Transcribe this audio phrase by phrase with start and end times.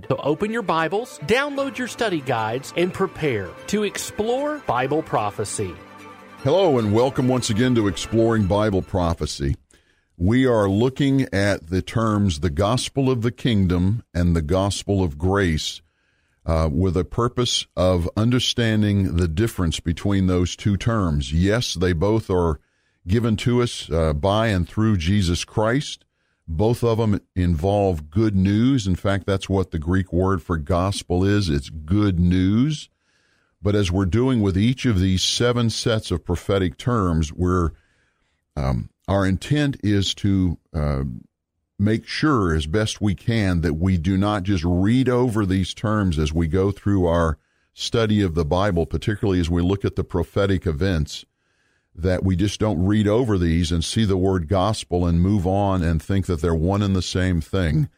[0.00, 0.08] guide.
[0.08, 5.74] So open your Bibles, download your study guides, and prepare to explore Bible prophecy.
[6.42, 9.56] Hello, and welcome once again to Exploring Bible Prophecy.
[10.16, 15.18] We are looking at the terms the gospel of the kingdom and the gospel of
[15.18, 15.80] grace
[16.46, 21.32] uh, with a purpose of understanding the difference between those two terms.
[21.32, 22.58] Yes, they both are
[23.06, 26.04] given to us uh, by and through Jesus Christ.
[26.52, 28.88] Both of them involve good news.
[28.88, 31.48] In fact, that's what the Greek word for gospel is.
[31.48, 32.88] It's good news.
[33.62, 37.70] But as we're doing with each of these seven sets of prophetic terms, we're
[38.56, 41.04] um, our intent is to uh,
[41.78, 46.18] make sure as best we can that we do not just read over these terms
[46.18, 47.38] as we go through our
[47.72, 51.24] study of the Bible, particularly as we look at the prophetic events,
[52.02, 55.82] that we just don't read over these and see the word gospel and move on
[55.82, 57.88] and think that they're one and the same thing.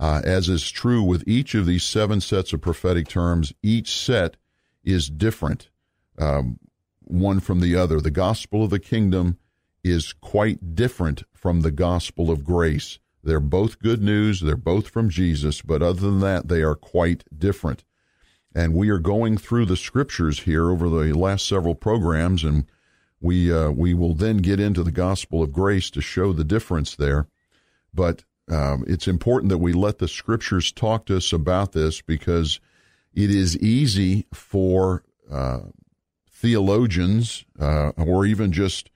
[0.00, 4.36] Uh, as is true with each of these seven sets of prophetic terms, each set
[4.82, 5.70] is different,
[6.18, 6.58] um,
[7.00, 8.00] one from the other.
[8.00, 9.38] The gospel of the kingdom
[9.84, 12.98] is quite different from the gospel of grace.
[13.22, 17.24] They're both good news, they're both from Jesus, but other than that, they are quite
[17.36, 17.84] different.
[18.54, 22.66] And we are going through the scriptures here over the last several programs, and
[23.22, 26.96] we uh, we will then get into the gospel of grace to show the difference
[26.96, 27.28] there,
[27.94, 32.60] but um, it's important that we let the scriptures talk to us about this because
[33.14, 35.60] it is easy for uh,
[36.28, 38.90] theologians uh, or even just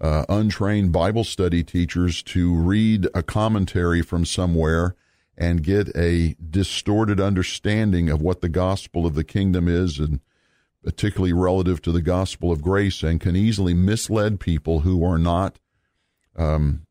[0.00, 4.94] uh, untrained Bible study teachers to read a commentary from somewhere
[5.36, 10.20] and get a distorted understanding of what the gospel of the kingdom is and
[10.84, 15.58] particularly relative to the gospel of grace, and can easily mislead people who are not
[16.36, 16.82] um,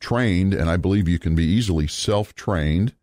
[0.00, 0.54] trained.
[0.54, 2.94] And I believe you can be easily self trained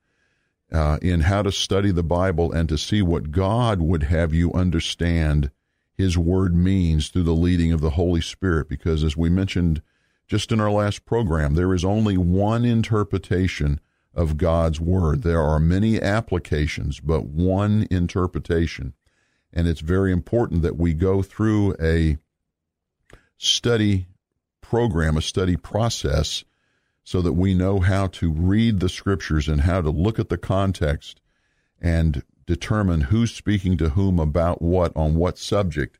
[0.71, 4.51] uh, in how to study the Bible and to see what God would have you
[4.53, 5.51] understand
[5.93, 8.67] His Word means through the leading of the Holy Spirit.
[8.67, 9.81] Because as we mentioned
[10.27, 13.79] just in our last program, there is only one interpretation
[14.13, 15.21] of God's Word.
[15.21, 18.93] There are many applications, but one interpretation.
[19.55, 22.17] And it's very important that we go through a
[23.37, 24.07] study
[24.61, 26.43] program, a study process,
[27.03, 30.37] so that we know how to read the scriptures and how to look at the
[30.37, 31.21] context
[31.79, 35.99] and determine who's speaking to whom about what on what subject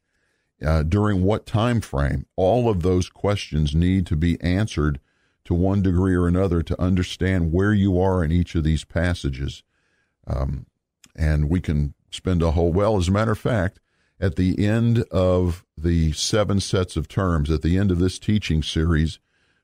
[0.66, 2.26] uh, during what time frame.
[2.36, 5.00] All of those questions need to be answered
[5.46, 9.64] to one degree or another to understand where you are in each of these passages.
[10.26, 10.66] Um,
[11.16, 12.98] and we can spend a whole well.
[12.98, 13.80] As a matter of fact,
[14.20, 18.64] at the end of the seven sets of terms, at the end of this teaching
[18.64, 19.20] series,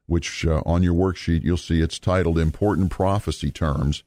[0.08, 4.04] which uh, on your worksheet you'll see it's titled Important Prophecy Terms.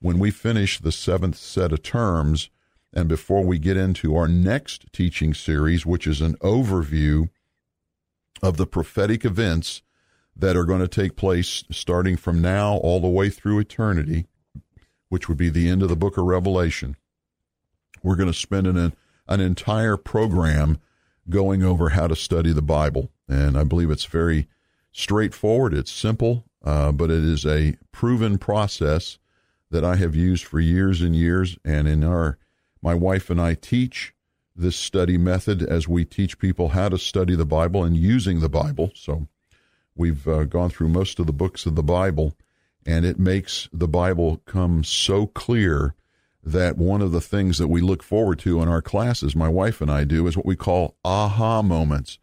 [0.00, 2.50] When we finish the seventh set of terms,
[2.92, 7.28] and before we get into our next teaching series, which is an overview
[8.40, 9.82] of the prophetic events
[10.36, 14.26] that are going to take place starting from now all the way through eternity,
[15.08, 16.96] which would be the end of the book of Revelation
[18.02, 18.92] we're going to spend an,
[19.26, 20.78] an entire program
[21.28, 23.10] going over how to study the Bible.
[23.28, 24.48] And I believe it's very
[24.92, 29.18] straightforward, it's simple, uh, but it is a proven process
[29.70, 31.58] that I have used for years and years.
[31.64, 32.38] And in our,
[32.82, 34.14] my wife and I teach
[34.56, 38.48] this study method as we teach people how to study the Bible and using the
[38.48, 38.90] Bible.
[38.94, 39.28] So
[39.94, 42.34] we've uh, gone through most of the books of the Bible,
[42.84, 45.94] and it makes the Bible come so clear
[46.42, 49.80] that one of the things that we look forward to in our classes, my wife
[49.80, 52.18] and I do, is what we call aha moments,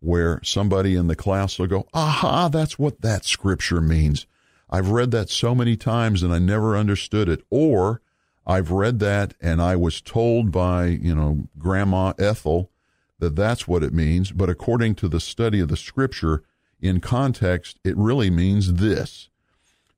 [0.00, 4.26] where somebody in the class will go, aha, that's what that scripture means.
[4.70, 7.42] I've read that so many times and I never understood it.
[7.50, 8.00] Or
[8.46, 12.70] I've read that and I was told by, you know, Grandma Ethel
[13.18, 14.30] that that's what it means.
[14.30, 16.42] But according to the study of the scripture
[16.80, 19.28] in context, it really means this.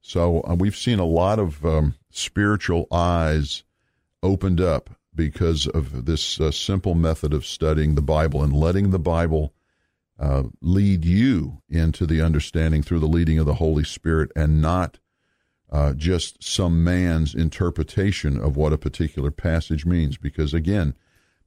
[0.01, 3.65] So uh, we've seen a lot of um, spiritual eyes
[4.23, 8.99] opened up because of this uh, simple method of studying the Bible and letting the
[8.99, 9.53] Bible
[10.19, 14.99] uh, lead you into the understanding through the leading of the Holy Spirit and not
[15.71, 20.17] uh, just some man's interpretation of what a particular passage means.
[20.17, 20.95] Because again,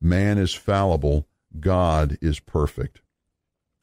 [0.02, 1.28] man is fallible,
[1.60, 3.02] God is perfect.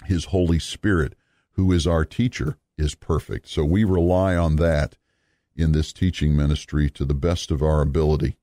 [0.06, 1.14] His Holy Spirit,
[1.52, 3.49] who is our teacher, is perfect.
[3.49, 4.97] So we rely on that
[5.56, 8.37] in this teaching ministry to the best of our ability.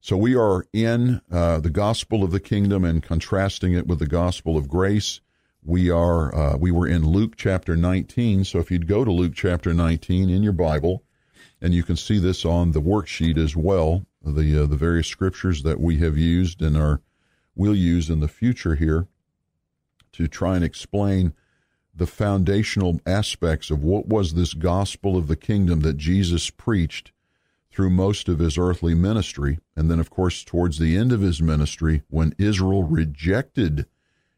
[0.00, 4.06] So we are in uh, the gospel of the kingdom and contrasting it with the
[4.06, 5.20] gospel of grace.
[5.64, 8.44] We are uh, we were in Luke chapter 19.
[8.44, 11.02] So if you'd go to Luke chapter 19 in your Bible,
[11.60, 15.62] and you can see this on the worksheet as well, the uh, the various scriptures
[15.62, 17.00] that we have used and are
[17.56, 19.08] will use in the future here
[20.12, 21.32] to try and explain
[21.96, 27.12] the foundational aspects of what was this gospel of the kingdom that Jesus preached
[27.70, 29.58] through most of his earthly ministry.
[29.74, 33.86] And then, of course, towards the end of his ministry, when Israel rejected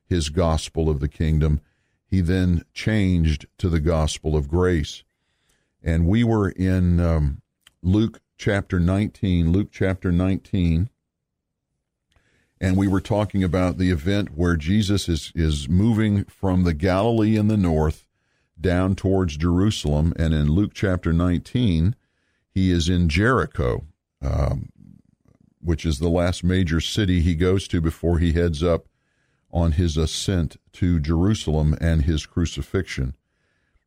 [0.05, 1.61] his gospel of the kingdom,
[2.07, 5.05] he then changed to the gospel of grace.
[5.83, 7.43] And we were in um,
[7.83, 10.89] Luke chapter 19, Luke chapter 19,
[12.61, 17.37] and we were talking about the event where Jesus is, is moving from the Galilee
[17.37, 18.07] in the north
[18.61, 20.13] down towards Jerusalem.
[20.17, 21.95] And in Luke chapter 19,
[22.51, 23.87] he is in Jericho,
[24.21, 24.71] um,
[25.61, 28.89] which is the last major city he goes to before he heads up
[29.53, 33.15] on his ascent to Jerusalem and his crucifixion.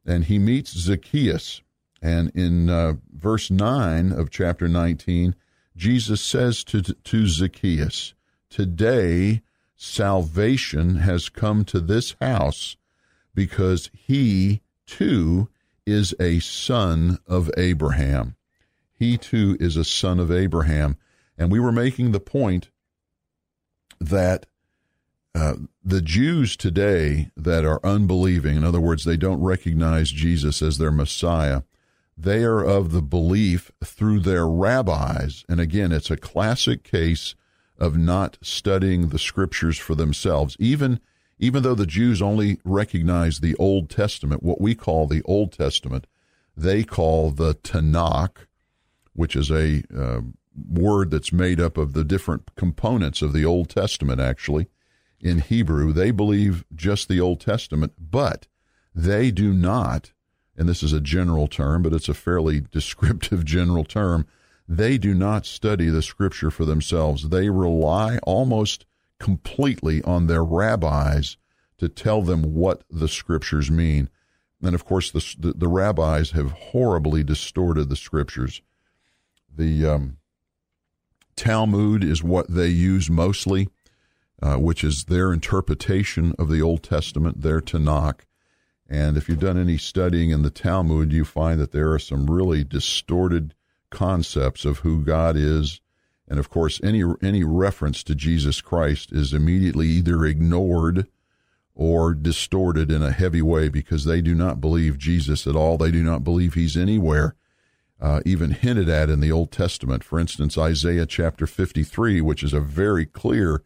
[0.06, 1.62] And he meets Zacchaeus.
[2.02, 5.36] And in uh, verse 9 of chapter 19,
[5.76, 8.14] Jesus says to, to Zacchaeus,
[8.52, 9.42] Today
[9.76, 12.78] salvation has come to this house
[13.34, 15.50] because he too
[15.88, 18.36] is a son of Abraham
[19.02, 20.96] he too is a son of Abraham.
[21.36, 22.70] And we were making the point
[24.00, 24.46] that
[25.34, 30.78] uh, the Jews today that are unbelieving, in other words, they don't recognize Jesus as
[30.78, 31.64] their Messiah,
[32.16, 35.46] they are of the belief through their rabbis.
[35.50, 37.34] And again, it's a classic case
[37.82, 40.56] of not studying the scriptures for themselves.
[40.60, 41.02] Even
[41.40, 46.06] even though the Jews only recognize the Old Testament, what we call the Old Testament,
[46.56, 48.46] they call the Tanakh,
[49.14, 50.22] which is a uh,
[50.70, 54.68] word that's made up of the different components of the Old Testament, actually,
[55.20, 55.92] in Hebrew.
[55.92, 58.48] They believe just the Old Testament, but
[58.94, 60.12] they do not,
[60.56, 64.28] and this is a general term, but it's a fairly descriptive general term,
[64.78, 67.28] they do not study the scripture for themselves.
[67.28, 68.86] They rely almost
[69.20, 71.36] completely on their rabbis
[71.78, 74.10] to tell them what the scriptures mean.
[74.64, 78.62] And of course, the, the, the rabbis have horribly distorted the scriptures.
[79.54, 80.18] The um,
[81.36, 83.68] Talmud is what they use mostly,
[84.42, 88.22] uh, which is their interpretation of the Old Testament, their Tanakh.
[88.90, 92.30] And if you've done any studying in the Talmud, you find that there are some
[92.30, 93.54] really distorted
[93.92, 95.80] concepts of who God is.
[96.28, 101.08] And of course, any any reference to Jesus Christ is immediately either ignored
[101.76, 105.78] or distorted in a heavy way because they do not believe Jesus at all.
[105.78, 107.36] They do not believe he's anywhere
[108.02, 110.04] uh, even hinted at in the Old Testament.
[110.04, 113.64] For instance, Isaiah chapter 53, which is a very clear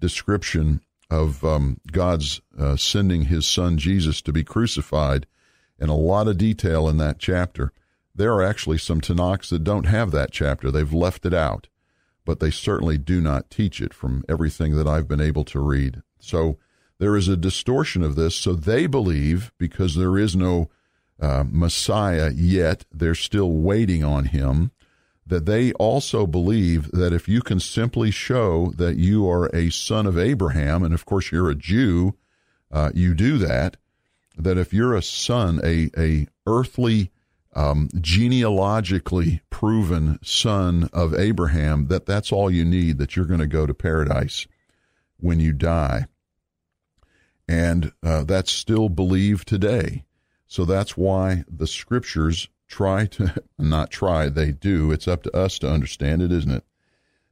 [0.00, 5.26] description of um, God's uh, sending his son Jesus to be crucified,
[5.78, 7.72] and a lot of detail in that chapter.
[8.14, 11.68] There are actually some Tanakhs that don't have that chapter, they've left it out,
[12.24, 16.02] but they certainly do not teach it from everything that I've been able to read.
[16.18, 16.58] So
[16.98, 18.36] there is a distortion of this.
[18.36, 20.70] So they believe, because there is no
[21.20, 22.84] uh, Messiah yet.
[22.92, 24.70] They're still waiting on him.
[25.26, 30.06] That they also believe that if you can simply show that you are a son
[30.06, 32.14] of Abraham, and of course you're a Jew,
[32.70, 33.78] uh, you do that.
[34.36, 37.10] That if you're a son, a a earthly,
[37.54, 42.98] um, genealogically proven son of Abraham, that that's all you need.
[42.98, 44.46] That you're going to go to paradise
[45.18, 46.06] when you die,
[47.48, 50.04] and uh, that's still believed today.
[50.46, 54.92] So that's why the scriptures try to, not try, they do.
[54.92, 56.64] It's up to us to understand it, isn't it?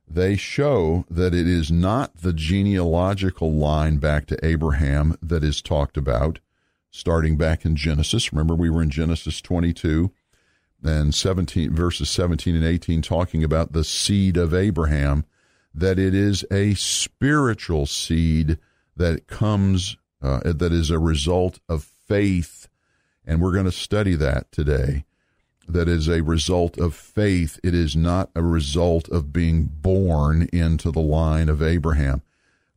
[0.08, 5.96] They show that it is not the genealogical line back to Abraham that is talked
[5.96, 6.40] about,
[6.92, 8.32] starting back in Genesis.
[8.32, 10.12] Remember, we were in Genesis 22
[10.84, 15.24] and 17, verses 17 and 18, talking about the seed of Abraham,
[15.74, 18.58] that it is a spiritual seed
[18.96, 22.68] that comes, uh, that is a result of faith
[23.24, 25.04] and we're going to study that today.
[25.68, 27.60] That is a result of faith.
[27.62, 32.22] It is not a result of being born into the line of Abraham.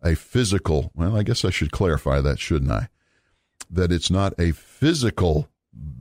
[0.03, 2.89] A physical, well, I guess I should clarify that, shouldn't I?
[3.69, 5.50] That it's not a physical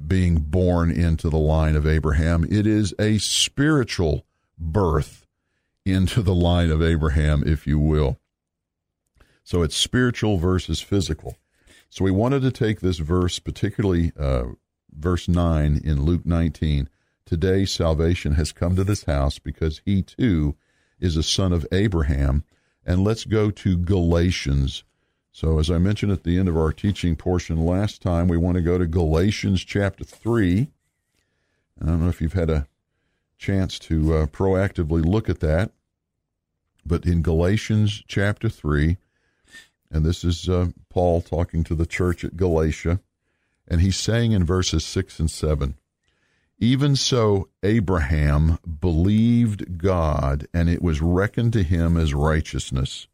[0.07, 2.45] being born into the line of Abraham.
[2.45, 4.25] It is a spiritual
[4.59, 5.27] birth
[5.85, 8.19] into the line of Abraham, if you will.
[9.43, 11.37] So it's spiritual versus physical.
[11.91, 14.45] So we wanted to take this verse, particularly uh,
[14.91, 16.89] verse 9 in Luke 19.
[17.27, 20.57] Today salvation has come to this house because he too
[20.99, 22.45] is a son of Abraham.
[22.87, 24.85] And let's go to Galatians.
[25.35, 28.55] So, as I mentioned at the end of our teaching portion last time, we want
[28.55, 30.71] to go to Galatians chapter 3.
[31.83, 32.69] I don't know if you've had a
[33.37, 35.73] chance to uh, proactively look at that,
[36.87, 38.97] but in Galatians chapter 3,
[39.91, 43.01] and this is uh, Paul talking to the church at Galatia,
[43.67, 45.75] and he's saying in verses 6 and 7
[46.61, 53.09] Even so, Abraham believed God, and it was reckoned to him as righteousness.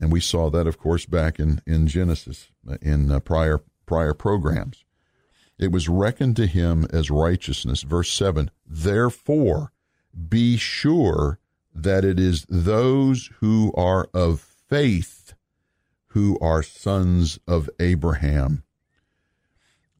[0.00, 2.48] And we saw that, of course, back in, in Genesis,
[2.80, 4.84] in uh, prior, prior programs.
[5.58, 7.82] It was reckoned to him as righteousness.
[7.82, 9.72] Verse 7 Therefore,
[10.28, 11.40] be sure
[11.74, 15.18] that it is those who are of faith
[16.08, 18.64] who are sons of Abraham.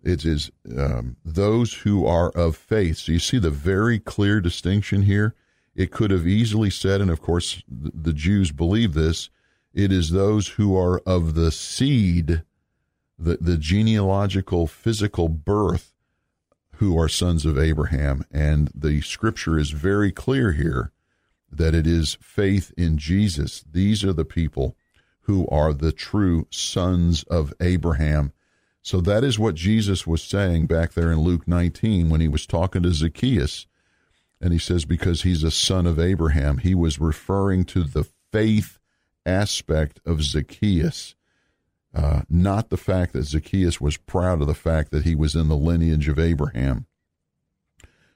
[0.02, 2.98] It is um, those who are of faith.
[2.98, 5.34] So you see the very clear distinction here.
[5.74, 9.30] It could have easily said, and of course the, Jews believe this,
[9.74, 12.42] it is those who are of the seed,
[13.18, 15.92] the, the genealogical physical birth,
[16.76, 18.24] who are sons of Abraham.
[18.30, 20.92] And the scripture is very clear here
[21.50, 23.64] that it is faith in Jesus.
[23.70, 24.76] These are the people
[25.22, 28.32] who are the true sons of Abraham.
[28.82, 32.46] So that is what Jesus was saying back there in Luke 19 when he was
[32.46, 33.66] talking to Zacchaeus.
[34.40, 38.78] And he says, because he's a son of Abraham, he was referring to the faith
[39.26, 41.14] aspect of Zacchaeus,
[41.94, 45.48] uh, not the fact that Zacchaeus was proud of the fact that he was in
[45.48, 46.86] the lineage of Abraham.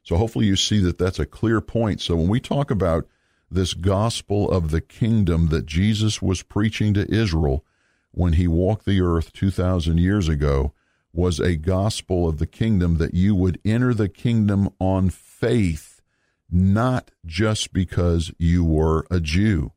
[0.03, 2.01] So hopefully you see that that's a clear point.
[2.01, 3.07] So when we talk about
[3.51, 7.65] this gospel of the kingdom that Jesus was preaching to Israel
[8.11, 10.73] when he walked the earth 2,000 years ago
[11.13, 16.01] was a gospel of the kingdom that you would enter the kingdom on faith,
[16.51, 19.73] not just because you were a Jew.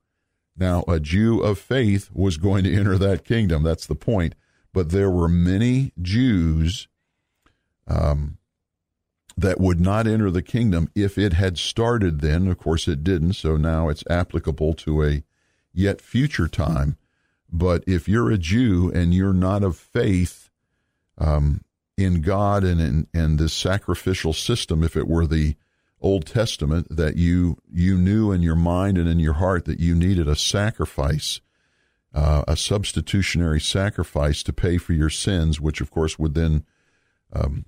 [0.57, 3.63] Now, a Jew of faith was going to enter that kingdom.
[3.63, 4.35] That's the point.
[4.73, 6.87] But there were many Jews
[7.87, 8.37] um,
[9.37, 12.47] that would not enter the kingdom if it had started then.
[12.47, 13.33] Of course, it didn't.
[13.33, 15.23] So now it's applicable to a
[15.73, 16.97] yet future time.
[17.51, 20.49] But if you're a Jew and you're not of faith
[21.17, 21.61] um,
[21.97, 25.55] in God and in and this sacrificial system, if it were the
[26.05, 29.95] Old Testament, that you you knew in your mind and in your heart that you
[29.95, 31.41] needed a sacrifice,
[32.13, 36.63] uh, a substitutionary sacrifice to pay for your sins, which of course would then
[37.33, 37.65] um,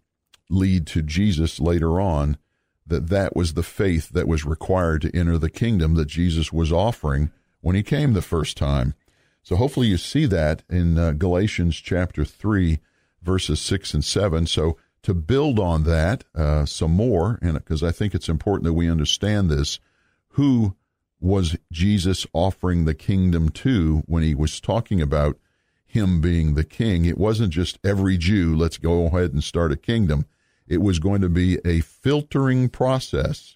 [0.49, 2.37] lead to Jesus later on
[2.85, 6.71] that that was the faith that was required to enter the kingdom that Jesus was
[6.71, 8.93] offering when he came the first time.
[9.43, 12.79] So hopefully you see that in uh, Galatians chapter 3
[13.21, 14.45] verses 6 and 7.
[14.45, 18.73] So to build on that uh, some more and because I think it's important that
[18.73, 19.79] we understand this
[20.31, 20.75] who
[21.19, 25.39] was Jesus offering the kingdom to when he was talking about
[25.85, 29.77] him being the king it wasn't just every Jew let's go ahead and start a
[29.77, 30.25] kingdom
[30.67, 33.55] it was going to be a filtering process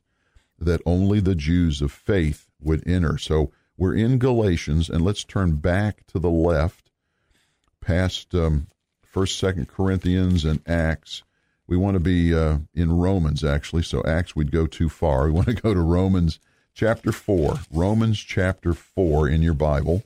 [0.58, 3.18] that only the Jews of faith would enter.
[3.18, 6.92] So we're in Galatians, and let's turn back to the left,
[7.82, 8.68] past um,
[9.02, 11.24] First, Second Corinthians, and Acts.
[11.72, 13.84] We want to be uh, in Romans, actually.
[13.84, 15.24] So Acts, we'd go too far.
[15.24, 16.38] We want to go to Romans
[16.74, 17.60] chapter four.
[17.72, 20.04] Romans chapter four in your Bible,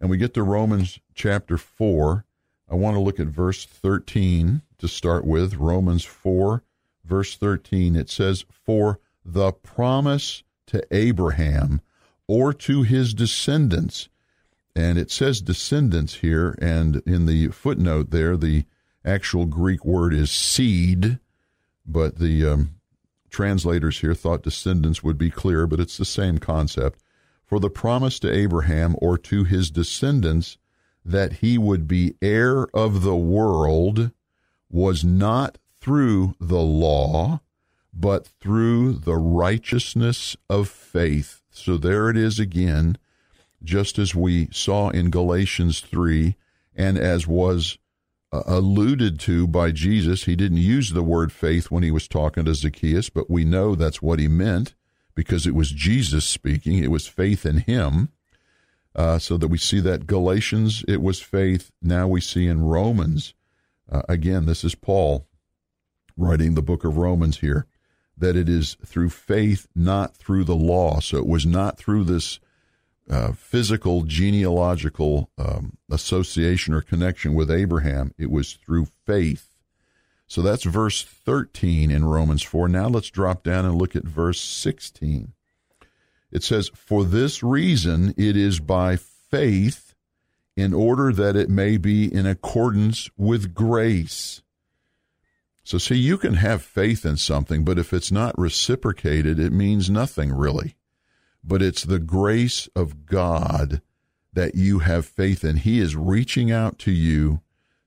[0.00, 2.24] and we get to Romans chapter four.
[2.70, 6.62] I want to look at verse thirteen to start with, Romans 4,
[7.04, 7.96] verse 13.
[7.96, 11.80] It says, For the promise to Abraham
[12.28, 14.08] or to his descendants.
[14.76, 18.64] And it says descendants here, and in the footnote there, the
[19.04, 21.18] actual Greek word is seed,
[21.86, 22.74] but the um,
[23.30, 27.00] translators here thought descendants would be clear, but it's the same concept.
[27.44, 30.58] For the promise to Abraham or to his descendants
[31.04, 34.10] that he would be heir of the world
[34.70, 37.40] was not through the law,
[37.94, 41.40] but through the righteousness of faith.
[41.50, 42.98] So there it is again,
[43.62, 46.36] just as we saw in Galatians 3,
[46.76, 47.78] and as was
[48.32, 50.24] uh, alluded to by Jesus.
[50.24, 53.74] He didn't use the word faith when he was talking to Zacchaeus, but we know
[53.74, 54.74] that's what he meant
[55.14, 56.78] because it was Jesus speaking.
[56.78, 58.10] It was faith in him.
[58.94, 61.70] Uh, so that we see that Galatians, it was faith.
[61.80, 63.34] Now we see in Romans
[63.90, 65.26] Uh, again, this is Paul
[66.16, 67.66] writing the book of Romans here,
[68.16, 71.00] that it is through faith, not through the law.
[71.00, 72.40] So it was not through this
[73.10, 78.12] uh, physical genealogical um, association or connection with Abraham.
[78.18, 79.56] It was through faith.
[80.26, 82.68] So that's verse 13 in Romans 4.
[82.68, 85.32] Now let's drop down and look at verse 16.
[86.30, 89.88] It says, For this reason it is by faith,
[90.58, 94.42] in order that it may be in accordance with grace.
[95.62, 99.88] So, see, you can have faith in something, but if it's not reciprocated, it means
[99.88, 100.74] nothing really
[101.48, 103.80] but it's the grace of God
[104.34, 105.56] that you have faith in.
[105.56, 107.40] He is reaching out to you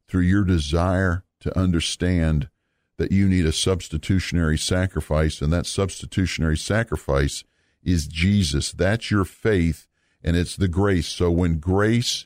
[0.08, 2.50] through your desire to understand
[2.98, 7.44] that you need a substitutionary sacrifice, and that substitutionary sacrifice
[7.84, 8.72] is Jesus.
[8.72, 9.88] That's your faith,
[10.24, 11.08] and it's the grace.
[11.08, 12.26] So when grace,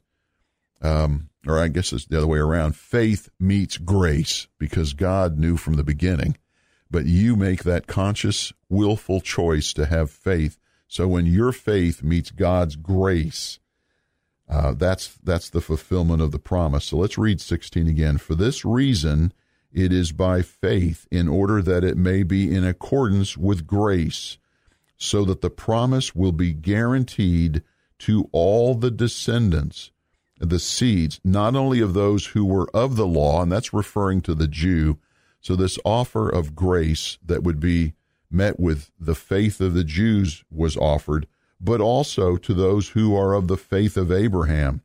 [0.81, 5.57] um, or I guess it's the other way around, faith meets grace because God knew
[5.57, 6.37] from the beginning,
[6.89, 12.31] but you make that conscious, willful choice to have faith so when your faith meets
[12.31, 13.59] God's grace,
[14.47, 16.85] uh, that's that's the fulfillment of the promise.
[16.85, 18.17] So let's read 16 again.
[18.17, 19.33] For this reason,
[19.71, 24.37] it is by faith, in order that it may be in accordance with grace,
[24.97, 27.63] so that the promise will be guaranteed
[27.99, 29.91] to all the descendants,
[30.39, 34.35] the seeds, not only of those who were of the law, and that's referring to
[34.35, 34.99] the Jew.
[35.41, 37.93] So this offer of grace that would be
[38.29, 41.27] met with the faith of the Jews was offered,
[41.59, 44.81] but also to those who are of the faith of Abraham,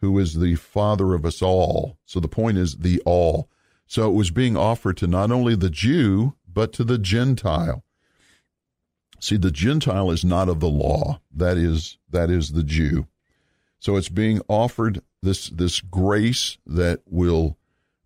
[0.00, 1.98] who is the father of us all.
[2.04, 3.48] So the point is the all.
[3.86, 7.84] So it was being offered to not only the Jew, but to the Gentile.
[9.20, 11.20] See, the Gentile is not of the law.
[11.34, 13.06] That is that is the Jew.
[13.80, 17.56] So it's being offered this this grace that will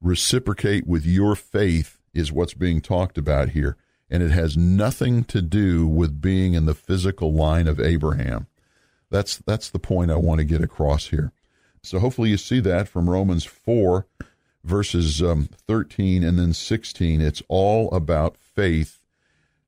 [0.00, 3.76] reciprocate with your faith is what's being talked about here
[4.12, 8.46] and it has nothing to do with being in the physical line of Abraham.
[9.08, 11.32] That's that's the point I want to get across here.
[11.82, 14.06] So hopefully you see that from Romans 4
[14.62, 17.20] verses um, 13 and then 16.
[17.22, 19.02] It's all about faith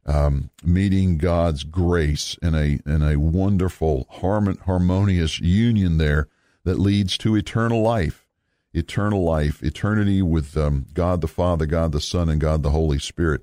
[0.06, 6.28] um, meeting God's grace in a in a wonderful harmonious union there
[6.64, 8.26] that leads to eternal life,
[8.74, 12.98] eternal life, eternity with um, God the Father, God the Son, and God the Holy
[12.98, 13.42] Spirit.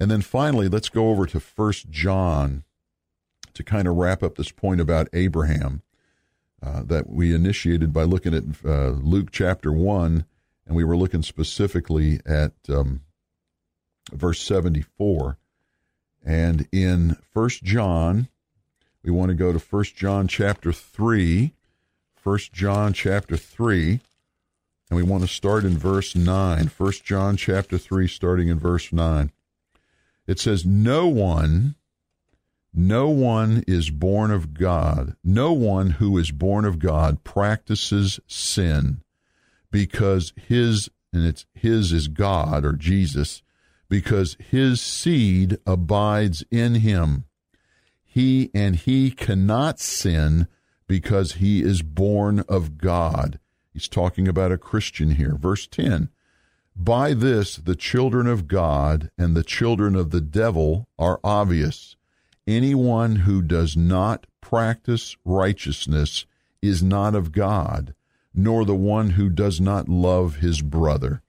[0.00, 2.64] And then finally, let's go over to First John
[3.52, 5.82] to kind of wrap up this point about Abraham
[6.62, 10.24] uh, that we initiated by looking at uh, Luke chapter 1,
[10.66, 13.02] and we were looking specifically at um,
[14.10, 15.36] verse 74.
[16.24, 18.28] And in First John,
[19.02, 21.52] we want to go to First John chapter 3.
[22.14, 24.00] First John chapter 3
[24.90, 28.92] and we want to start in verse 9 First john chapter 3 starting in verse
[28.92, 29.30] 9
[30.30, 31.74] it says, No one,
[32.72, 35.16] no one is born of God.
[35.24, 39.02] No one who is born of God practices sin
[39.72, 43.42] because his, and it's his is God or Jesus,
[43.88, 47.24] because his seed abides in him.
[48.04, 50.46] He and he cannot sin
[50.86, 53.40] because he is born of God.
[53.72, 55.34] He's talking about a Christian here.
[55.34, 56.08] Verse 10
[56.84, 61.96] by this, the children of God and the children of the devil are obvious.
[62.46, 66.24] Anyone who does not practice righteousness
[66.62, 67.94] is not of God,
[68.34, 71.22] nor the one who does not love his brother.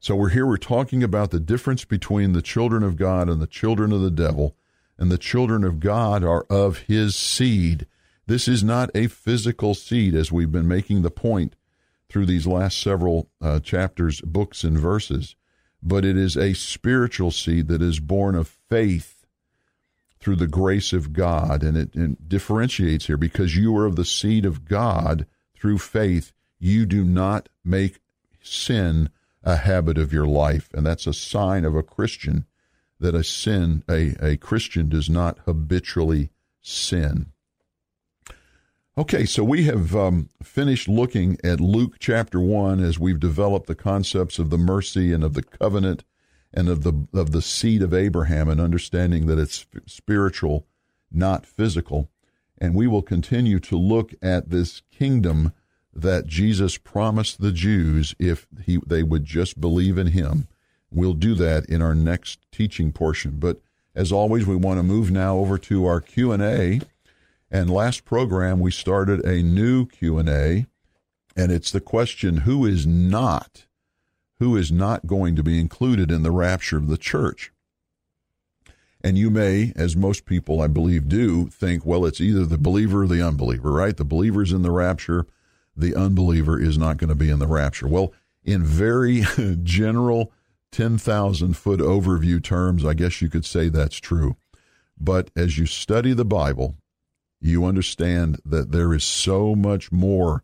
[0.00, 3.46] So we're here, we're talking about the difference between the children of God and the
[3.46, 4.54] children of the devil,
[4.98, 7.86] and the children of God are of his seed.
[8.26, 11.56] This is not a physical seed, as we've been making the point
[12.14, 15.34] through these last several uh, chapters, books, and verses,
[15.82, 19.26] but it is a spiritual seed that is born of faith
[20.20, 21.64] through the grace of God.
[21.64, 26.32] And it, it differentiates here because you are of the seed of God through faith.
[26.60, 28.00] You do not make
[28.40, 29.10] sin
[29.42, 30.68] a habit of your life.
[30.72, 32.46] And that's a sign of a Christian
[33.00, 36.30] that a sin, a, a Christian does not habitually
[36.62, 37.32] sin.
[38.96, 43.74] Okay, so we have um, finished looking at Luke chapter 1 as we've developed the
[43.74, 46.04] concepts of the mercy and of the covenant
[46.52, 50.68] and of the of the seed of Abraham and understanding that it's spiritual,
[51.10, 52.08] not physical.
[52.56, 55.52] And we will continue to look at this kingdom
[55.92, 60.46] that Jesus promised the Jews if he, they would just believe in him.
[60.92, 63.40] We'll do that in our next teaching portion.
[63.40, 63.60] But
[63.92, 66.80] as always, we want to move now over to our Q&A
[67.54, 70.66] and last program we started a new Q&A
[71.36, 73.66] and it's the question who is not
[74.40, 77.52] who is not going to be included in the rapture of the church.
[79.02, 83.04] And you may, as most people I believe do, think, well, it's either the believer
[83.04, 83.96] or the unbeliever, right?
[83.96, 85.26] The believer's in the rapture,
[85.76, 87.86] the unbeliever is not going to be in the rapture.
[87.86, 88.12] Well,
[88.42, 89.22] in very
[89.62, 90.32] general
[90.72, 94.36] 10,000 foot overview terms, I guess you could say that's true.
[94.98, 96.76] But as you study the Bible,
[97.44, 100.42] you understand that there is so much more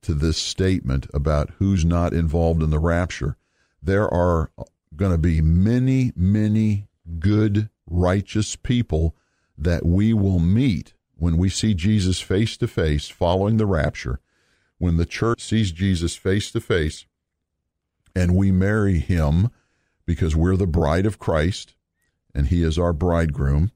[0.00, 3.36] to this statement about who's not involved in the rapture.
[3.82, 4.52] There are
[4.94, 6.86] going to be many, many
[7.18, 9.16] good, righteous people
[9.58, 14.20] that we will meet when we see Jesus face to face following the rapture.
[14.78, 17.06] When the church sees Jesus face to face
[18.14, 19.50] and we marry him
[20.04, 21.74] because we're the bride of Christ
[22.32, 23.72] and he is our bridegroom,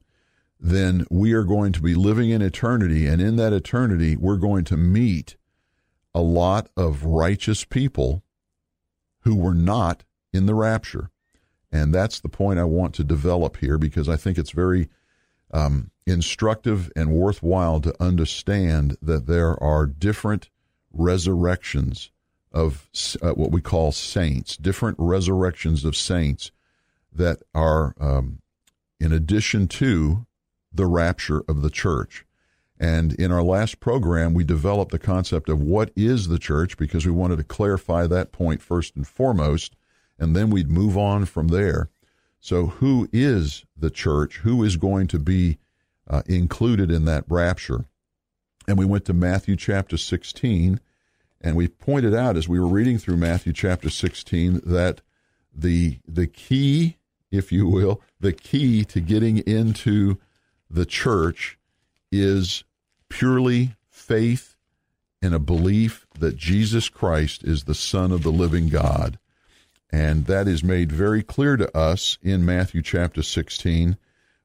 [0.61, 3.07] then we are going to be living in eternity.
[3.07, 5.35] And in that eternity, we're going to meet
[6.13, 8.21] a lot of righteous people
[9.21, 11.09] who were not in the rapture.
[11.71, 14.89] And that's the point I want to develop here because I think it's very
[15.51, 20.49] um, instructive and worthwhile to understand that there are different
[20.93, 22.11] resurrections
[22.51, 22.87] of
[23.21, 26.51] uh, what we call saints, different resurrections of saints
[27.13, 28.41] that are um,
[28.99, 30.25] in addition to
[30.73, 32.25] the rapture of the church.
[32.79, 37.05] And in our last program, we developed the concept of what is the church because
[37.05, 39.75] we wanted to clarify that point first and foremost,
[40.17, 41.89] and then we'd move on from there.
[42.39, 44.37] So, who is the church?
[44.37, 45.59] Who is going to be
[46.09, 47.85] uh, included in that rapture?
[48.67, 50.79] And we went to Matthew chapter 16,
[51.39, 55.01] and we pointed out as we were reading through Matthew chapter 16 that
[55.53, 56.97] the the key,
[57.29, 60.17] if you will, the key to getting into
[60.73, 61.57] the church
[62.11, 62.63] is
[63.09, 64.55] purely faith
[65.21, 69.19] and a belief that Jesus Christ is the Son of the living God.
[69.91, 73.97] And that is made very clear to us in Matthew chapter 16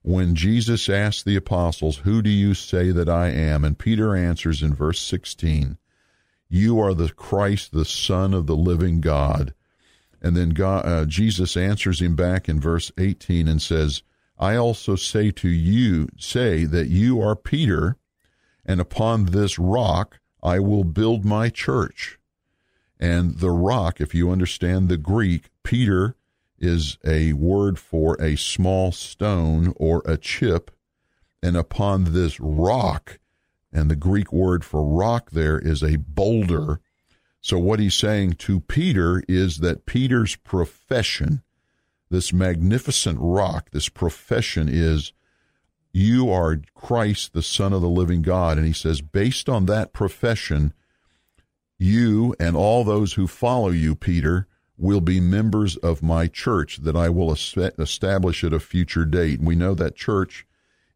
[0.02, 3.64] when Jesus asked the apostles, Who do you say that I am?
[3.64, 5.78] And Peter answers in verse 16,
[6.48, 9.54] You are the Christ, the Son of the living God.
[10.20, 14.02] And then God, uh, Jesus answers him back in verse 18 and says,
[14.38, 17.96] I also say to you, say that you are Peter,
[18.64, 22.18] and upon this rock I will build my church.
[22.99, 26.16] And the rock, if you understand the Greek, Peter
[26.59, 30.70] is a word for a small stone or a chip.
[31.42, 33.18] And upon this rock,
[33.72, 36.81] and the Greek word for rock there is a boulder.
[37.40, 41.42] So, what he's saying to Peter is that Peter's profession,
[42.11, 45.12] this magnificent rock, this profession is,
[45.92, 48.59] You are Christ, the Son of the living God.
[48.59, 50.73] And he says, based on that profession,
[51.79, 54.47] you and all those who follow you, Peter,
[54.79, 59.38] will be members of my church that I will establish at a future date.
[59.38, 60.47] And we know that church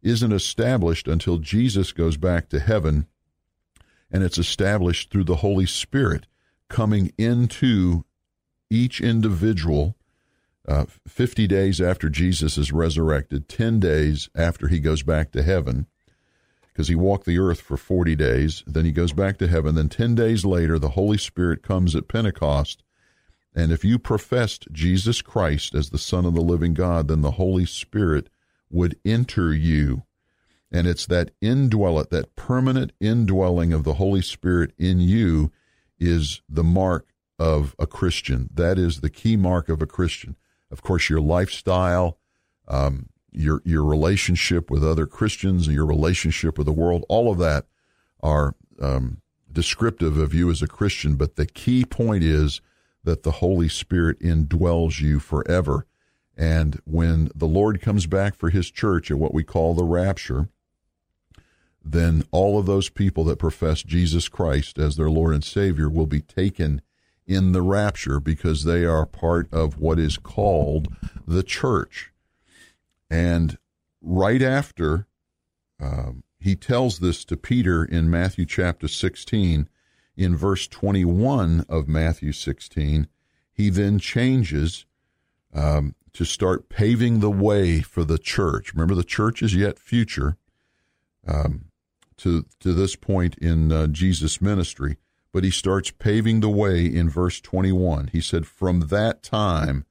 [0.01, 3.07] isn't established until Jesus goes back to heaven,
[4.11, 6.27] and it's established through the Holy Spirit
[6.69, 8.05] coming into
[8.69, 9.95] each individual
[10.67, 15.87] uh, 50 days after Jesus is resurrected, 10 days after he goes back to heaven,
[16.71, 18.63] because he walked the earth for 40 days.
[18.67, 19.75] Then he goes back to heaven.
[19.75, 22.83] Then 10 days later, the Holy Spirit comes at Pentecost.
[23.53, 27.31] And if you professed Jesus Christ as the Son of the living God, then the
[27.31, 28.29] Holy Spirit
[28.69, 30.03] would enter you.
[30.71, 35.51] And it's that indwelling, that permanent indwelling of the Holy Spirit in you
[35.99, 38.49] is the mark of a Christian.
[38.53, 40.37] That is the key mark of a Christian.
[40.71, 42.17] Of course, your lifestyle,
[42.67, 47.37] um, your your relationship with other Christians, and your relationship with the world, all of
[47.39, 47.65] that
[48.21, 51.15] are um, descriptive of you as a Christian.
[51.15, 52.61] But the key point is
[53.03, 55.85] that the Holy Spirit indwells you forever.
[56.37, 60.49] And when the Lord comes back for His church at what we call the rapture,
[61.83, 66.05] then all of those people that profess Jesus Christ as their Lord and Savior will
[66.05, 66.81] be taken
[67.31, 70.93] in the rapture because they are part of what is called
[71.25, 72.11] the church.
[73.09, 73.57] And
[74.01, 75.07] right after
[75.79, 79.69] um, he tells this to Peter in Matthew chapter 16,
[80.17, 83.07] in verse 21 of Matthew 16,
[83.53, 84.85] he then changes
[85.53, 88.73] um, to start paving the way for the church.
[88.73, 90.37] Remember, the church is yet future
[91.27, 91.65] um,
[92.17, 94.97] to, to this point in uh, Jesus' ministry
[95.31, 98.09] but he starts paving the way in verse 21.
[98.11, 99.85] He said, From that time,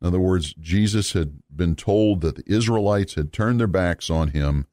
[0.00, 4.28] in other words, Jesus had been told that the Israelites had turned their backs on
[4.28, 4.66] him,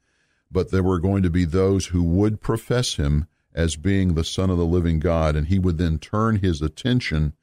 [0.51, 4.49] but there were going to be those who would profess him as being the Son
[4.49, 7.33] of the living God, and he would then turn his attention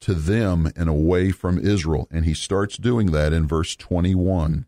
[0.00, 2.08] to them and away from Israel.
[2.10, 4.66] And he starts doing that in verse 21.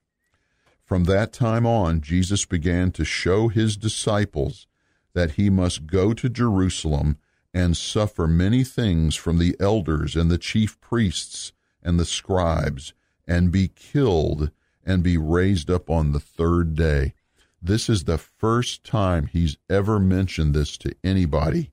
[0.85, 4.67] From that time on, Jesus began to show his disciples
[5.13, 7.19] that he must go to Jerusalem
[7.53, 12.93] and suffer many things from the elders and the chief priests and the scribes,
[13.27, 14.51] and be killed
[14.85, 17.15] and be raised up on the third day.
[17.63, 21.73] This is the first time he's ever mentioned this to anybody.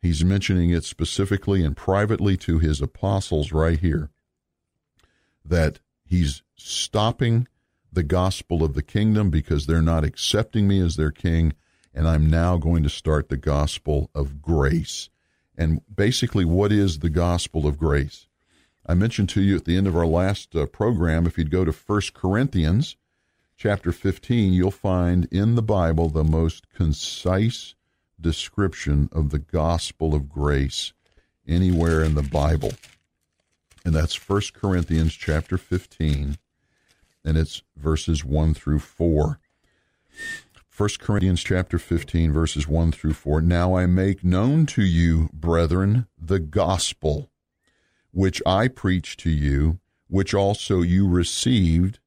[0.00, 4.10] He's mentioning it specifically and privately to his apostles right here
[5.44, 7.48] that he's stopping
[7.92, 11.54] the gospel of the kingdom because they're not accepting me as their king,
[11.98, 15.10] and I'm now going to start the gospel of grace.
[15.56, 18.28] And basically, what is the gospel of grace?
[18.86, 21.64] I mentioned to you at the end of our last uh, program, if you'd go
[21.64, 22.94] to 1 Corinthians
[23.56, 27.74] chapter 15, you'll find in the Bible the most concise
[28.20, 30.92] description of the gospel of grace
[31.48, 32.74] anywhere in the Bible.
[33.84, 36.38] And that's 1 Corinthians chapter 15,
[37.24, 39.40] and it's verses 1 through 4.
[40.78, 46.06] 1 Corinthians chapter 15 verses 1 through 4 Now I make known to you brethren
[46.16, 47.32] the gospel
[48.12, 51.98] which I preached to you which also you received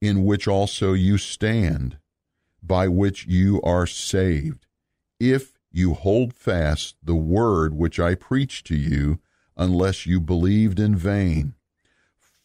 [0.00, 1.98] in which also you stand
[2.60, 4.66] by which you are saved
[5.20, 9.20] if you hold fast the word which I preached to you,
[9.56, 11.54] unless you believed in vain.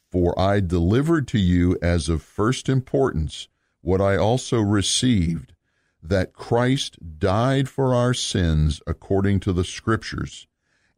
[0.10, 3.48] For I delivered to you as of first importance
[3.80, 5.54] what I also received,
[6.02, 10.48] that Christ died for our sins according to the Scriptures,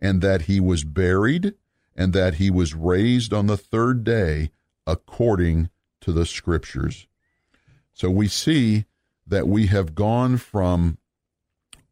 [0.02, 1.54] and that he was buried,
[1.96, 4.52] and that he was raised on the third day
[4.88, 5.70] according
[6.02, 7.08] to the Scriptures.
[7.94, 8.86] So we see
[9.28, 10.98] that we have gone from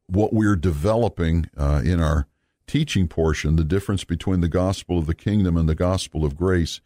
[0.07, 2.27] what we're developing uh, in our
[2.67, 6.81] teaching portion, the difference between the gospel of the kingdom and the gospel of grace,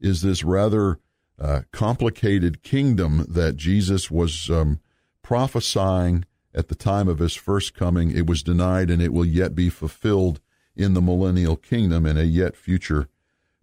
[0.00, 0.98] is this rather
[1.40, 4.80] uh, complicated kingdom that Jesus was um,
[5.28, 8.10] prophesying at the time of his first coming.
[8.10, 10.40] It was denied and it will yet be fulfilled
[10.74, 13.10] in the millennial kingdom in a yet future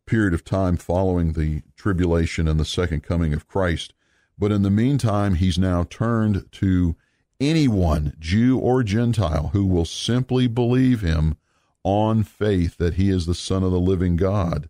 [0.06, 3.96] period of time following the tribulation and the second coming of Christ.
[4.38, 6.96] But in the meantime, he's now turned to
[7.40, 11.36] anyone, Jew or Gentile, who will simply believe him
[11.84, 14.70] on faith that he is the Son of the living God,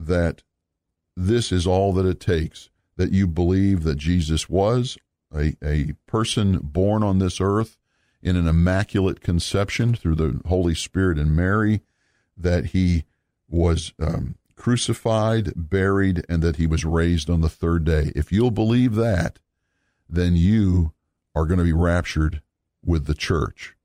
[0.00, 0.42] that
[1.14, 4.96] this is all that it takes, that you believe that Jesus was
[5.34, 7.76] a, a person born on this earth
[8.22, 11.82] in an immaculate conception through the Holy Spirit and Mary,
[12.36, 13.04] that he
[13.48, 18.10] was um, crucified, buried, and that he was raised on the third day.
[18.16, 19.38] If you'll believe that,
[20.08, 20.92] then you
[21.34, 22.42] are going to be raptured
[22.84, 23.76] with the church.